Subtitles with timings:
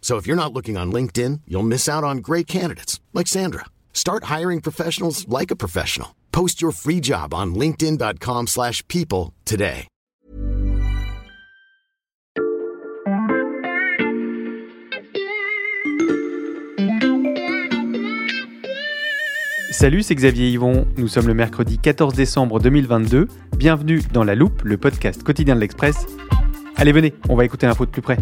[0.00, 3.66] So if you're not looking on LinkedIn, you'll miss out on great candidates like Sandra.
[3.92, 6.16] Start hiring professionals like a professional.
[6.32, 9.86] Post your free job on linkedin.com/people today.
[19.80, 20.86] Salut, c'est Xavier Yvon.
[20.98, 23.28] Nous sommes le mercredi 14 décembre 2022.
[23.56, 26.06] Bienvenue dans La Loupe, le podcast quotidien de l'Express.
[26.76, 28.18] Allez, venez, on va écouter l'info de plus près.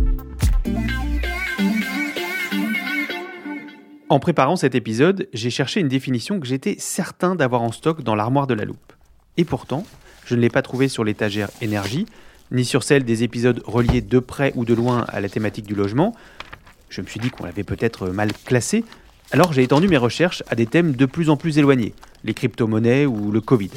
[4.10, 8.14] En préparant cet épisode, j'ai cherché une définition que j'étais certain d'avoir en stock dans
[8.14, 8.94] l'armoire de la loupe.
[9.36, 9.84] Et pourtant,
[10.24, 12.06] je ne l'ai pas trouvée sur l'étagère énergie,
[12.50, 15.74] ni sur celle des épisodes reliés de près ou de loin à la thématique du
[15.74, 16.14] logement.
[16.88, 18.82] Je me suis dit qu'on l'avait peut-être mal classée,
[19.30, 21.92] alors j'ai étendu mes recherches à des thèmes de plus en plus éloignés,
[22.24, 23.70] les crypto-monnaies ou le Covid.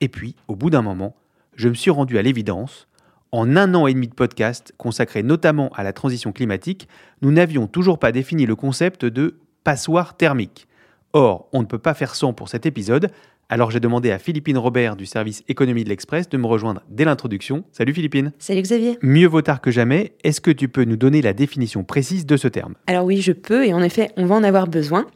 [0.00, 1.14] Et puis, au bout d'un moment,
[1.54, 2.87] je me suis rendu à l'évidence,
[3.32, 6.88] en un an et demi de podcast consacré notamment à la transition climatique,
[7.22, 10.66] nous n'avions toujours pas défini le concept de passoire thermique.
[11.12, 13.10] Or, on ne peut pas faire sans pour cet épisode,
[13.50, 17.06] alors j'ai demandé à Philippine Robert du service économie de l'Express de me rejoindre dès
[17.06, 17.64] l'introduction.
[17.72, 18.32] Salut Philippine.
[18.38, 18.98] Salut Xavier.
[19.00, 22.36] Mieux vaut tard que jamais, est-ce que tu peux nous donner la définition précise de
[22.36, 22.74] ce terme?
[22.86, 25.06] Alors oui, je peux, et en effet, on va en avoir besoin.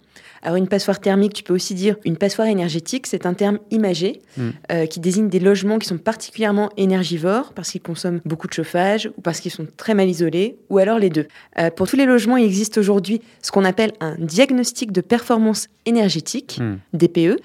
[0.43, 4.21] Alors une passoire thermique, tu peux aussi dire une passoire énergétique, c'est un terme imagé
[4.37, 4.49] Mm.
[4.73, 9.11] euh, qui désigne des logements qui sont particulièrement énergivores parce qu'ils consomment beaucoup de chauffage
[9.17, 11.27] ou parce qu'ils sont très mal isolés ou alors les deux.
[11.59, 15.69] Euh, pour tous les logements, il existe aujourd'hui ce qu'on appelle un diagnostic de performance
[15.87, 16.77] énergétique, Mm.
[16.95, 17.37] DPE,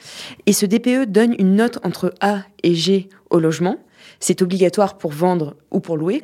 [0.46, 3.78] et ce DPE donne une note entre A et G au logement.
[4.20, 6.24] C'est obligatoire pour vendre ou pour louer.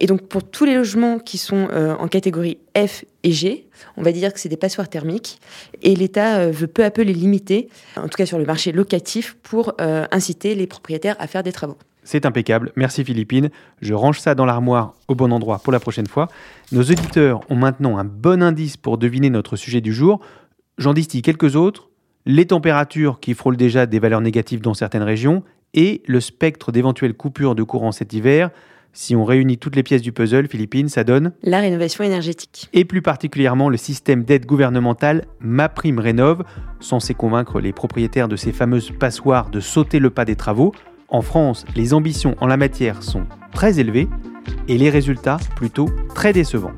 [0.00, 4.02] Et donc pour tous les logements qui sont euh, en catégorie F et G, on
[4.02, 5.38] va dire que c'est des passoires thermiques.
[5.82, 8.72] Et l'État euh, veut peu à peu les limiter, en tout cas sur le marché
[8.72, 11.78] locatif, pour euh, inciter les propriétaires à faire des travaux.
[12.04, 13.50] C'est impeccable, merci Philippine.
[13.82, 16.28] Je range ça dans l'armoire au bon endroit pour la prochaine fois.
[16.72, 20.20] Nos auditeurs ont maintenant un bon indice pour deviner notre sujet du jour.
[20.78, 21.90] J'en distille quelques autres.
[22.24, 25.42] Les températures qui frôlent déjà des valeurs négatives dans certaines régions
[25.74, 28.50] et le spectre d'éventuelles coupures de courant cet hiver.
[28.92, 32.68] Si on réunit toutes les pièces du puzzle, Philippine, ça donne La rénovation énergétique.
[32.72, 36.42] et plus particulièrement le système d'aide gouvernementale MaPrimeRénov,
[36.80, 40.72] censé convaincre les propriétaires de ces fameuses passoires de sauter le pas des travaux.
[41.08, 44.08] En France, les ambitions en la matière sont très élevées
[44.66, 46.72] et les résultats plutôt très décevants.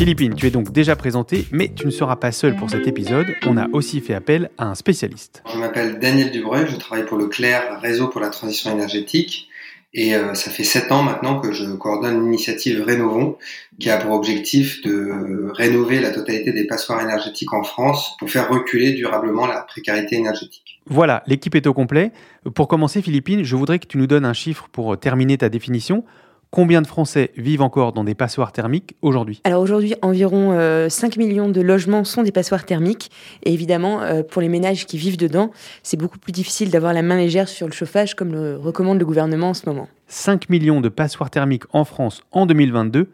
[0.00, 3.26] Philippine, tu es donc déjà présenté, mais tu ne seras pas seul pour cet épisode.
[3.46, 5.42] On a aussi fait appel à un spécialiste.
[5.52, 9.50] Je m'appelle Daniel Dubreuil, je travaille pour le CLER, Réseau pour la transition énergétique.
[9.92, 13.36] Et euh, ça fait sept ans maintenant que je coordonne l'initiative Rénovons,
[13.78, 18.48] qui a pour objectif de rénover la totalité des passoires énergétiques en France pour faire
[18.48, 20.80] reculer durablement la précarité énergétique.
[20.86, 22.10] Voilà, l'équipe est au complet.
[22.54, 26.04] Pour commencer, Philippine, je voudrais que tu nous donnes un chiffre pour terminer ta définition.
[26.50, 29.40] Combien de Français vivent encore dans des passoires thermiques aujourd'hui?
[29.44, 33.12] Alors aujourd'hui, environ euh, 5 millions de logements sont des passoires thermiques.
[33.44, 35.52] Et évidemment, euh, pour les ménages qui vivent dedans,
[35.84, 39.06] c'est beaucoup plus difficile d'avoir la main légère sur le chauffage, comme le recommande le
[39.06, 39.88] gouvernement en ce moment.
[40.08, 43.12] 5 millions de passoires thermiques en France en 2022,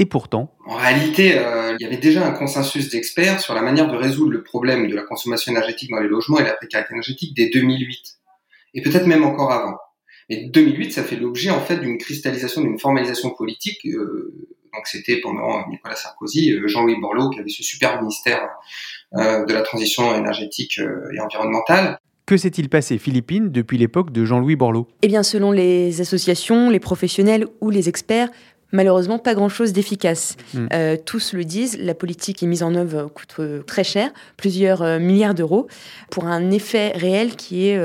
[0.00, 3.90] et pourtant, En réalité, euh, il y avait déjà un consensus d'experts sur la manière
[3.90, 7.36] de résoudre le problème de la consommation énergétique dans les logements et la précarité énergétique
[7.36, 7.98] dès 2008.
[8.74, 9.76] Et peut-être même encore avant.
[10.28, 13.86] Mais 2008, ça fait l'objet en fait d'une cristallisation, d'une formalisation politique.
[13.86, 14.32] euh,
[14.74, 18.48] donc c'était pendant Nicolas Sarkozy, euh, Jean-Louis Borloo qui avait ce super ministère
[19.14, 21.98] euh, de la transition énergétique euh, et environnementale.
[22.26, 24.86] que s'est-il passé, Philippine, depuis l'époque de Jean-Louis Borloo?
[25.00, 28.28] Eh bien, selon les associations, les professionnels ou les experts,
[28.70, 30.36] Malheureusement, pas grand-chose d'efficace.
[30.52, 30.66] Mm.
[30.72, 34.82] Euh, tous le disent, la politique est mise en œuvre coûte euh, très cher, plusieurs
[34.82, 35.68] euh, milliards d'euros,
[36.10, 37.80] pour un effet réel qui est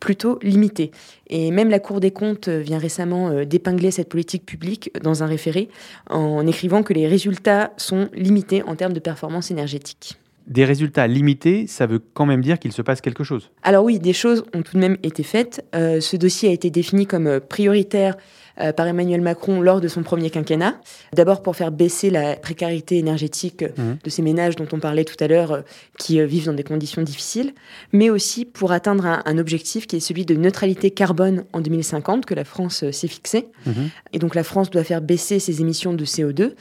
[0.00, 0.90] plutôt limité.
[1.28, 5.68] Et même la Cour des comptes vient récemment d'épingler cette politique publique dans un référé
[6.08, 10.18] en écrivant que les résultats sont limités en termes de performance énergétique.
[10.48, 13.50] Des résultats limités, ça veut quand même dire qu'il se passe quelque chose.
[13.62, 15.64] Alors oui, des choses ont tout de même été faites.
[15.74, 18.16] Euh, ce dossier a été défini comme euh, prioritaire
[18.60, 20.80] euh, par Emmanuel Macron lors de son premier quinquennat.
[21.14, 23.98] D'abord pour faire baisser la précarité énergétique Mhm.
[24.02, 25.60] de ces ménages dont on parlait tout à l'heure, euh,
[25.98, 27.52] qui vivent dans des conditions difficiles,
[27.92, 32.24] mais aussi pour atteindre un, un objectif qui est celui de neutralité carbone en 2050
[32.26, 33.48] que la France s'est fixé.
[33.66, 33.90] Mhm.
[34.14, 36.54] Et donc la France doit faire baisser ses émissions de CO2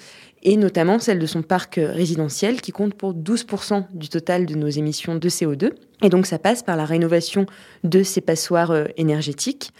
[0.44, 4.68] et notamment celle de son parc résidentiel qui compte pour 12% du total de nos
[4.68, 5.72] émissions de CO2.
[6.04, 7.46] Et donc ça passe par la rénovation
[7.84, 9.72] de ces passoires euh, énergétiques.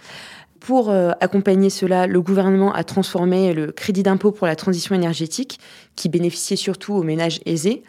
[0.60, 5.60] Pour euh, accompagner cela, le gouvernement a transformé le crédit d'impôt pour la transition énergétique,
[5.96, 7.84] qui bénéficiait surtout aux ménages aisés,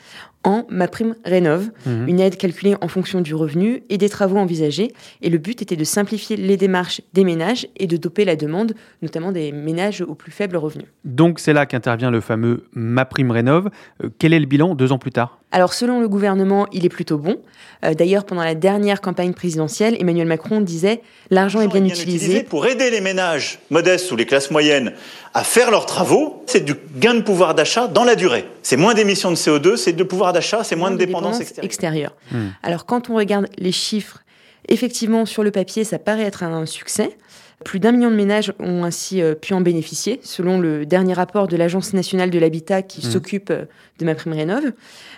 [0.48, 2.08] en ma prime rénove, Mhm.
[2.08, 4.92] une aide calculée en fonction du revenu et des travaux envisagés.
[5.20, 8.72] Et le but était de simplifier les démarches des ménages et de doper la demande,
[9.02, 10.86] notamment des ménages aux plus faibles revenus.
[11.04, 13.68] Donc c'est là qu'intervient le fameux Ma Prime Rénov.
[14.02, 15.38] Euh, quel est le bilan deux ans plus tard?
[15.50, 17.36] Alors selon le gouvernement, il est plutôt bon.
[17.84, 22.42] Euh, D'ailleurs, pendant la dernière campagne présidentielle, Emmanuel Macron disait l'argent est bien utilisé.
[22.42, 24.92] pour aider les ménages modestes ou les classes moyennes
[25.34, 26.42] à faire leurs travaux.
[26.46, 28.44] C'est du gain de pouvoir d'achat dans la durée.
[28.62, 31.64] C'est moins d'émissions de CO2, c'est de pouvoir d'achat, c'est moins de dépendance extérieure.
[31.64, 32.16] extérieure.
[32.62, 34.22] Alors quand on regarde les chiffres,
[34.68, 37.16] effectivement sur le papier, ça paraît être un succès.
[37.64, 41.48] Plus d'un million de ménages ont ainsi euh, pu en bénéficier, selon le dernier rapport
[41.48, 43.12] de l'Agence nationale de l'habitat qui Mhm.
[43.12, 43.64] s'occupe euh,
[43.98, 44.62] de ma prime rénov.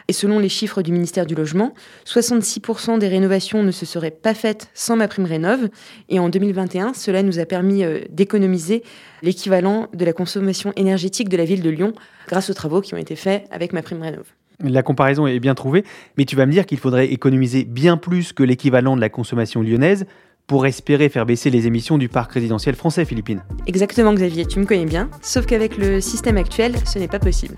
[0.08, 1.74] Et selon les chiffres du ministère du Logement,
[2.06, 5.68] 66% des rénovations ne se seraient pas faites sans ma prime rénov.
[6.08, 8.82] Et en 2021, cela nous a permis euh, d'économiser
[9.22, 11.92] l'équivalent de la consommation énergétique de la ville de Lyon
[12.26, 14.24] grâce aux travaux qui ont été faits avec ma prime rénov.
[14.62, 15.84] La comparaison est bien trouvée,
[16.18, 19.62] mais tu vas me dire qu'il faudrait économiser bien plus que l'équivalent de la consommation
[19.62, 20.06] lyonnaise
[20.46, 23.42] pour espérer faire baisser les émissions du parc résidentiel français, Philippines.
[23.66, 27.54] Exactement Xavier, tu me connais bien, sauf qu'avec le système actuel, ce n'est pas possible.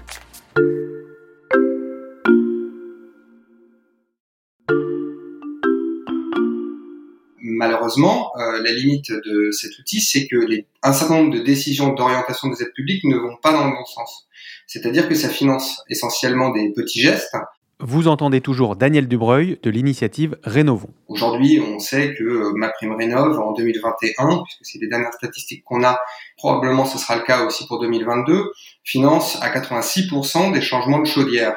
[7.62, 11.92] Malheureusement, euh, la limite de cet outil, c'est que les, un certain nombre de décisions
[11.92, 14.26] d'orientation des aides publiques ne vont pas dans le bon sens.
[14.66, 17.36] C'est-à-dire que ça finance essentiellement des petits gestes.
[17.78, 20.92] Vous entendez toujours Daniel Dubreuil de l'initiative Rénovons.
[21.06, 25.62] Aujourd'hui, on sait que euh, ma prime rénov en 2021, puisque c'est les dernières statistiques
[25.62, 26.00] qu'on a,
[26.38, 28.50] probablement ce sera le cas aussi pour 2022,
[28.82, 31.54] finance à 86% des changements de chaudière.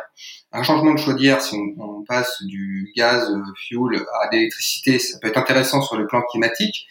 [0.56, 5.28] Un changement de chaudière, si on, passe du gaz euh, fuel à l'électricité, ça peut
[5.28, 6.86] être intéressant sur le plan climatique,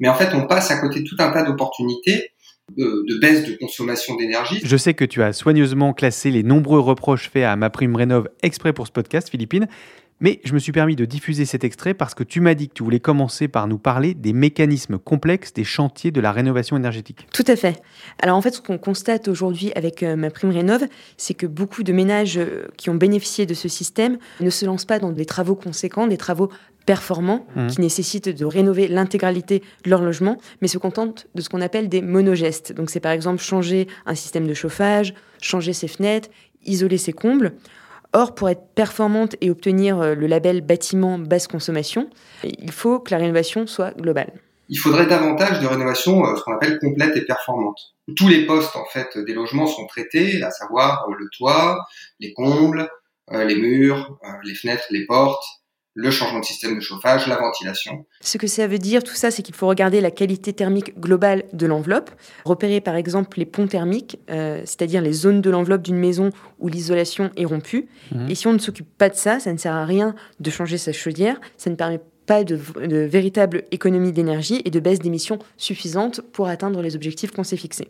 [0.00, 2.32] mais en fait, on passe à côté tout un tas d'opportunités
[2.76, 4.60] de, de baisse de consommation d'énergie.
[4.64, 8.28] Je sais que tu as soigneusement classé les nombreux reproches faits à ma prime rénov
[8.42, 9.68] exprès pour ce podcast, Philippine,
[10.20, 12.74] mais je me suis permis de diffuser cet extrait parce que tu m'as dit que
[12.74, 17.26] tu voulais commencer par nous parler des mécanismes complexes des chantiers de la rénovation énergétique.
[17.32, 17.82] Tout à fait.
[18.22, 20.84] Alors en fait, ce qu'on constate aujourd'hui avec euh, ma prime rénov,
[21.16, 24.86] c'est que beaucoup de ménages euh, qui ont bénéficié de ce système ne se lancent
[24.86, 26.50] pas dans des travaux conséquents, des travaux
[26.86, 27.66] performants Mhm.
[27.68, 31.88] qui nécessitent de rénover l'intégralité de leur logement, mais se contentent de ce qu'on appelle
[31.88, 32.72] des monogestes.
[32.72, 36.28] Donc c'est par exemple changer un système de chauffage, changer ses fenêtres,
[36.64, 37.54] isoler ses combles.
[38.18, 42.08] Or, pour être performante et obtenir euh, le label bâtiment basse consommation,
[42.44, 44.32] il faut que la rénovation soit globale.
[44.70, 47.78] il faudrait davantage de rénovation, euh, ce qu'on appelle complète et performante.
[48.16, 51.86] Tous les postes en fait des logements sont traités, à savoir euh, le toit,
[52.18, 52.88] les combles,
[53.30, 55.44] les murs, les fenêtres, les portes,
[55.96, 58.04] le changement de système de chauffage, la ventilation.
[58.20, 61.44] Ce que ça veut dire, tout ça, c'est qu'il faut regarder la qualité thermique globale
[61.54, 62.10] de l'enveloppe,
[62.44, 66.68] repérer par exemple les ponts thermiques, euh, c'est-à-dire les zones de l'enveloppe d'une maison où
[66.68, 67.88] l'isolation est rompue.
[68.12, 68.28] Mhm.
[68.28, 70.76] Et si on ne s'occupe pas de ça, ça ne sert à rien de changer
[70.76, 75.38] sa chaudière, ça ne permet pas de, de véritable économie d'énergie et de baisse d'émissions
[75.56, 77.88] suffisante pour atteindre les objectifs qu'on s'est fixés.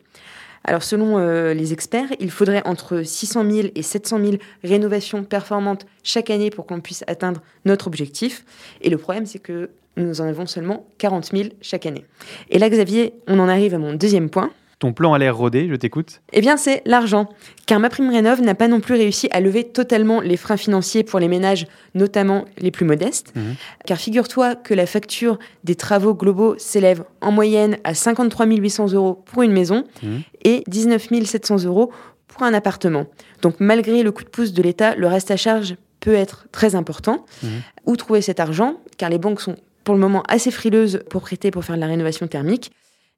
[0.67, 4.33] Alors selon euh, les experts, il faudrait entre 600 000 et 700 000
[4.65, 8.45] rénovations performantes chaque année pour qu'on puisse atteindre notre objectif.
[8.83, 12.05] Et le problème, c'est que nous en avons seulement 40 000 chaque année.
[12.51, 14.51] Et là, Xavier, on en arrive à mon deuxième point.
[14.79, 16.21] Ton plan a l'air rodé, je t'écoute.
[16.35, 17.31] Eh bien, c'est l'argent.
[17.65, 21.03] Car ma prime rénov n'a pas non plus réussi à lever totalement les freins financiers
[21.03, 23.33] pour les ménages, notamment les plus modestes.
[23.35, 23.55] Mhm.
[23.87, 29.23] Car figure-toi que la facture des travaux globaux s'élève en moyenne à 53 800 euros
[29.25, 30.21] pour une maison Mhm.
[30.45, 31.91] et 19 700 euros
[32.29, 33.07] pour un appartement.
[33.41, 36.75] Donc, malgré le coup de pouce de l'État, le reste à charge peut être très
[36.75, 37.25] important.
[37.43, 37.49] Mhm.
[37.87, 38.75] Où trouver cet argent?
[38.99, 41.87] Car les banques sont pour le moment assez frileuses pour prêter pour faire de la
[41.87, 42.73] rénovation thermique.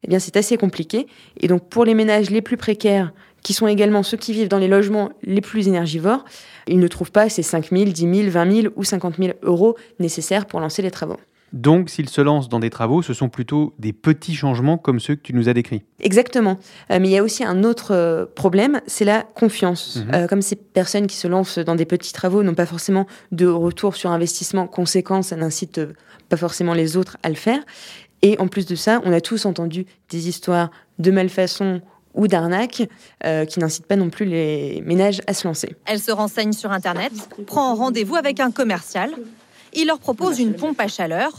[0.04, 1.06] Eh bien, c'est assez compliqué.
[1.40, 3.12] Et donc, pour les ménages les plus précaires,
[3.42, 6.24] qui sont également ceux qui vivent dans les logements les plus énergivores,
[6.66, 9.76] ils ne trouvent pas ces 5 000, 10 000, 20 000 ou 50 000 euros
[10.00, 11.16] nécessaires pour lancer les travaux.
[11.52, 15.14] Donc, s'ils se lancent dans des travaux, ce sont plutôt des petits changements comme ceux
[15.14, 15.82] que tu nous as décrits.
[16.00, 16.58] Exactement.
[16.90, 19.96] Euh, mais il y a aussi un autre euh, problème, c'est la confiance.
[19.96, 20.14] Mhm.
[20.14, 23.46] Euh, comme ces personnes qui se lancent dans des petits travaux n'ont pas forcément de
[23.46, 25.80] retour sur investissement conséquent, ça n'incite
[26.28, 27.60] pas forcément les autres à le faire.
[28.22, 31.80] Et en plus de ça, on a tous entendu des histoires de malfaçon
[32.14, 32.88] ou d'arnaque
[33.22, 35.76] qui n'incitent pas non plus les ménages à se lancer.
[35.84, 37.12] Elle se renseigne sur Internet,
[37.46, 39.12] prend rendez-vous avec un commercial
[39.72, 41.32] il leur propose une pompe à chaleur.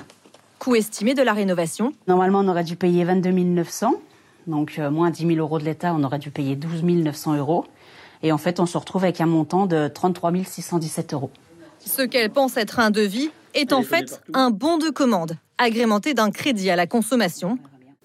[0.59, 3.93] Coût estimé de la rénovation Normalement, on aurait dû payer 22 900.
[4.47, 7.65] Donc, euh, moins 10 000 euros de l'État, on aurait dû payer 12 900 euros.
[8.23, 11.31] Et en fait, on se retrouve avec un montant de 33 617 euros.
[11.79, 16.31] Ce qu'elle pense être un devis est en fait un bon de commande, agrémenté d'un
[16.31, 17.57] crédit à la consommation.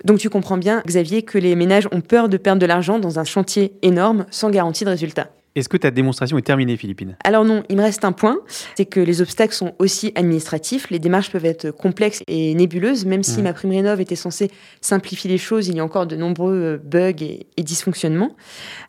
[0.04, 3.18] Donc tu comprends bien, Xavier, que les ménages ont peur de perdre de l'argent dans
[3.18, 5.28] un chantier énorme sans garantie de résultat.
[5.54, 7.16] Est-ce que ta démonstration est terminée, Philippine?
[7.22, 8.38] Alors non, il me reste un point,
[8.74, 10.90] c'est que les obstacles sont aussi administratifs.
[10.90, 13.44] Les démarches peuvent être complexes et nébuleuses, même si mmh.
[13.44, 16.78] ma prime rénov était censée simplifier les choses, il y a encore de nombreux euh,
[16.82, 18.34] bugs et, dysfonctionnements.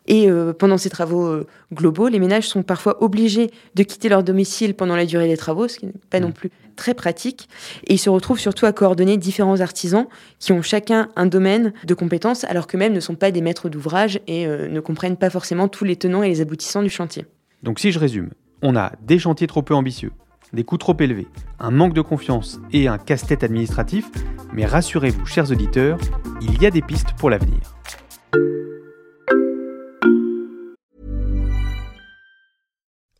[0.08, 4.24] Et euh, pendant ces travaux euh, globaux, les ménages sont parfois obligés de quitter leur
[4.24, 6.32] domicile pendant la durée des travaux, ce qui n'est pas non mmh.
[6.32, 7.48] plus très pratique.
[7.86, 10.06] Et ils se retrouvent surtout à coordonner différents artisans
[10.38, 14.20] qui ont chacun un domaine de compétences, alors qu'eux-mêmes ne sont pas des maîtres d'ouvrage
[14.26, 17.26] et ne comprennent pas forcément tous les tenants et les aboutissants du chantier.
[17.62, 18.30] Donc si je résume,
[18.62, 20.12] on a des chantiers trop peu ambitieux,
[20.52, 21.26] des coûts trop élevés,
[21.58, 24.06] un manque de confiance et un casse-tête administratif,
[24.52, 25.98] mais rassurez-vous chers auditeurs,
[26.40, 27.60] il y a des pistes pour l'avenir.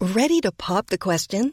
[0.00, 1.52] Ready to pop the question?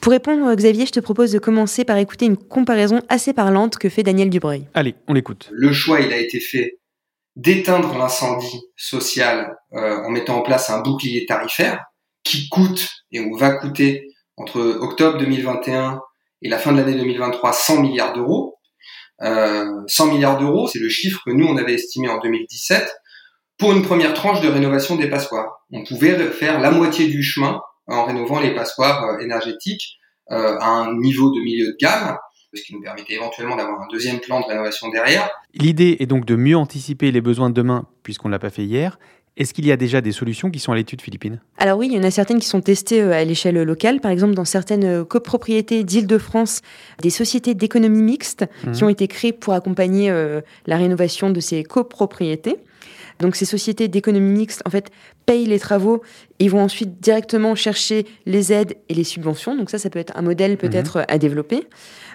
[0.00, 3.88] Pour répondre, Xavier, je te propose de commencer par écouter une comparaison assez parlante que
[3.88, 4.66] fait Daniel Dubreuil.
[4.74, 5.50] Allez, on l'écoute.
[5.52, 6.80] Le choix, il a été fait
[7.36, 11.84] d'éteindre l'incendie social euh, en mettant en place un bouclier tarifaire
[12.24, 16.00] qui coûte et on va coûter entre octobre 2021
[16.42, 18.58] et la fin de l'année 2023 100 milliards d'euros.
[19.22, 22.90] Euh, 100 milliards d'euros, c'est le chiffre que nous on avait estimé en 2017
[23.60, 25.66] pour une première tranche de rénovation des passoires.
[25.70, 29.98] On pouvait faire la moitié du chemin en rénovant les passoires euh, énergétiques
[30.32, 32.16] euh, à un niveau de milieu de gamme,
[32.54, 35.28] ce qui nous permettait éventuellement d'avoir un deuxième plan de rénovation derrière.
[35.54, 38.64] L'idée est donc de mieux anticiper les besoins de demain, puisqu'on ne l'a pas fait
[38.64, 38.98] hier.
[39.36, 41.40] Est-ce qu'il y a déjà des solutions qui sont à l'étude philippine?
[41.58, 44.00] Alors oui, il y en a certaines qui sont testées euh, à l'échelle locale.
[44.00, 46.62] Par exemple, dans certaines copropriétés d'Île-de-France,
[47.02, 48.72] des sociétés d'économie mixte mmh.
[48.72, 50.10] qui ont été créées pour accompagner
[50.66, 52.56] la rénovation de ces copropriétés.
[53.20, 54.90] Donc ces sociétés d'économie mixte, en fait,
[55.26, 56.02] payent les travaux
[56.38, 59.56] et vont ensuite directement chercher les aides et les subventions.
[59.56, 61.04] Donc ça, ça peut être un modèle peut-être mhm.
[61.08, 61.66] à développer.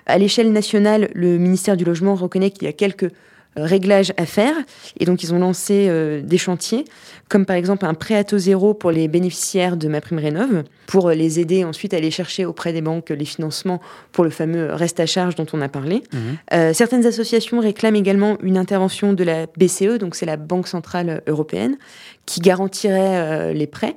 [0.06, 3.12] À l'échelle nationale, le ministère du Logement reconnaît qu'il y a quelques
[3.56, 4.56] réglages à faire.
[5.00, 6.86] Et donc, ils ont lancé euh, des chantiers,
[7.30, 10.64] comme par exemple un prêt à taux zéro pour les bénéficiaires de ma prime rénove,
[10.88, 13.82] pour euh, les aider ensuite à aller chercher auprès des banques les financements
[14.12, 16.04] pour le fameux reste à charge dont on a parlé.
[16.14, 16.74] Mhm.
[16.74, 21.78] certaines associations réclament également une intervention de la BCE, donc c'est la Banque Centrale Européenne,
[22.26, 23.96] qui garantirait les prêts.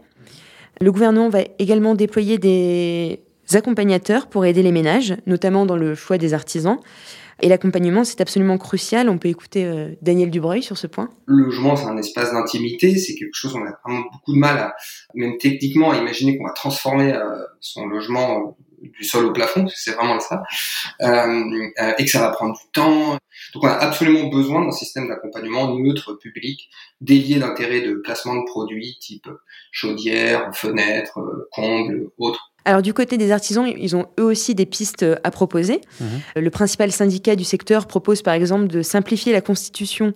[0.80, 3.20] Le gouvernement va également déployer des
[3.54, 6.78] accompagnateurs pour aider les ménages, notamment dans le choix des artisans.
[7.40, 9.08] Et l'accompagnement, c'est absolument crucial.
[9.08, 11.10] On peut écouter euh, Daniel Dubreuil sur ce point.
[11.26, 12.96] Le logement, c'est un espace d'intimité.
[12.96, 14.74] C'est quelque chose, on a vraiment beaucoup de mal, à,
[15.14, 19.92] même techniquement, à imaginer qu'on va transformer euh, son logement du sol au plafond, c'est
[19.92, 20.42] vraiment ça,
[21.00, 23.18] et que ça va prendre du temps.
[23.54, 26.70] Donc on a absolument besoin d'un système d'accompagnement neutre, public,
[27.00, 29.28] délié d'intérêt de placement de produits type
[29.70, 31.20] chaudière, fenêtre,
[31.52, 35.30] comble, autres alors du côté des artisans, ils ont eux aussi des pistes euh, à
[35.30, 35.80] proposer.
[36.00, 36.06] Mhm.
[36.36, 40.12] Euh, le principal syndicat du secteur propose par exemple de simplifier la constitution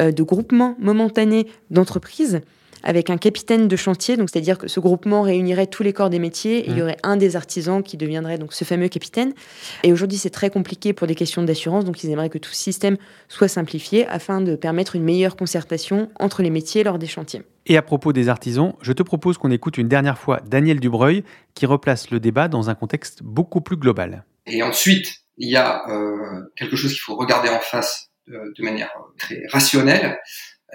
[0.00, 2.42] euh, de groupements momentanés d'entreprises
[2.86, 6.20] avec un capitaine de chantier, donc c'est-à-dire que ce groupement réunirait tous les corps des
[6.20, 6.82] métiers, et il y mmh.
[6.82, 9.34] aurait un des artisans qui deviendrait donc ce fameux capitaine.
[9.82, 12.56] Et aujourd'hui, c'est très compliqué pour des questions d'assurance, donc ils aimeraient que tout ce
[12.56, 17.42] système soit simplifié afin de permettre une meilleure concertation entre les métiers lors des chantiers.
[17.66, 21.24] Et à propos des artisans, je te propose qu'on écoute une dernière fois Daniel Dubreuil
[21.54, 24.24] qui replace le débat dans un contexte beaucoup plus global.
[24.46, 28.90] Et ensuite, il y a euh, quelque chose qu'il faut regarder en face de manière
[29.18, 30.18] très rationnelle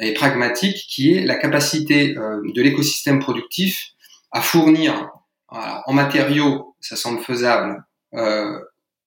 [0.01, 3.91] et pragmatique, qui est la capacité de l'écosystème productif
[4.31, 5.09] à fournir
[5.49, 7.83] en matériaux, ça semble faisable,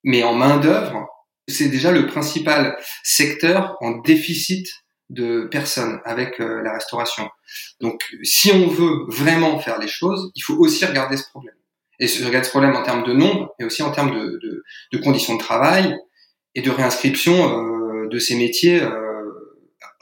[0.04, 1.08] mais en main d'œuvre,
[1.48, 4.68] c'est déjà le principal secteur en déficit
[5.10, 7.28] de personnes avec euh, la restauration.
[7.80, 11.54] Donc, si on veut vraiment faire les choses, il faut aussi regarder ce problème.
[12.00, 14.98] Et regarder ce problème en termes de nombre, mais aussi en termes de, de, de
[14.98, 15.94] conditions de travail
[16.54, 19.03] et de réinscription euh, de ces métiers euh,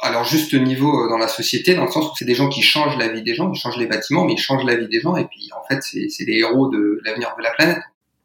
[0.01, 2.49] à leur juste niveau euh, dans la société, dans le sens où c'est des gens
[2.49, 4.89] qui changent la vie des gens, ils changent les bâtiments, mais ils changent la vie
[4.89, 7.83] des gens, et puis en fait, c'est les héros de l'avenir de la planète.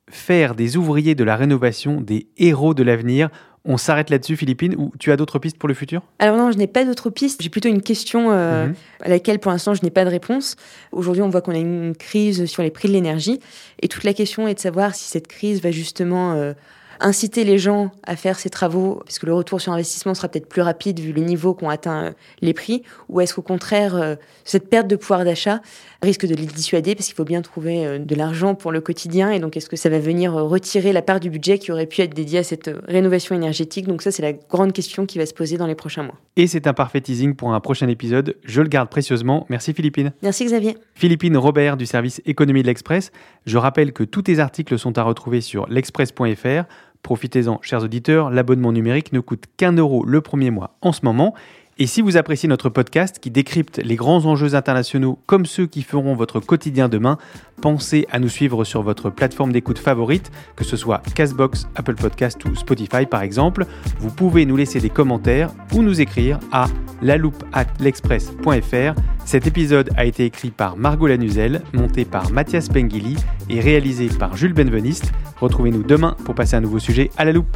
[0.09, 3.29] Faire des ouvriers de la rénovation des héros de l'avenir,
[3.67, 6.01] on s'arrête là-dessus, Philippine, ou tu as d'autres pistes pour le futur?
[6.19, 7.41] Alors non, je n'ai pas d'autres pistes.
[7.43, 8.75] J'ai plutôt une question euh, mhm.
[9.01, 10.55] à laquelle, pour l'instant, je n'ai pas de réponse.
[10.93, 13.41] Aujourd'hui, on voit qu'on a une crise sur les prix de l'énergie.
[13.81, 16.53] Et toute la question est de savoir si cette crise va justement euh,
[17.00, 20.62] inciter les gens à faire ces travaux, puisque le retour sur investissement sera peut-être plus
[20.62, 22.12] rapide vu le niveau qu'ont atteint euh,
[22.42, 25.62] les prix, ou est-ce qu'au contraire, euh, cette perte de pouvoir d'achat
[26.01, 29.32] risque de les dissuader, parce qu'il faut bien trouver euh, de l'argent pour le quotidien,
[29.32, 32.01] et donc est-ce que ça va venir retirer la part du budget qui aurait pu
[32.01, 33.88] être dédiée à cette rénovation énergétique?
[33.88, 36.16] Donc ça, c'est la grande question qui va se poser dans les prochains mois.
[36.36, 38.36] Et c'est un parfait teasing pour un prochain épisode.
[38.44, 39.46] Je le garde précieusement.
[39.50, 40.13] Merci Philippine.
[40.22, 40.77] Merci Xavier.
[40.94, 43.12] Philippine Robert du service économie de l'Express.
[43.46, 46.66] Je rappelle que tous tes articles sont à retrouver sur l'express.fr.
[47.04, 51.34] Profitez-en, chers auditeurs, l'abonnement numérique ne coûte qu'un euro le premier mois en ce moment
[51.79, 55.84] et si vous appréciez notre podcast qui décrypte les grands enjeux internationaux comme ceux qui
[55.84, 57.17] feront votre quotidien demain,
[57.62, 62.43] pensez à nous suivre sur votre plateforme d'écoute favorite, que ce soit Castbox, Apple Podcast
[62.46, 63.65] ou Spotify par exemple.
[64.00, 66.67] Vous pouvez nous laisser des commentaires ou nous écrire à
[67.01, 69.00] l'express.fr.
[69.25, 73.17] Cet épisode a été écrit par Margot Lanuzel, monté par Mathias Pengili
[73.50, 75.12] et réalisé par Jules Benveniste.
[75.39, 77.55] Retrouvez-nous demain pour passer un nouveau sujet à la loupe.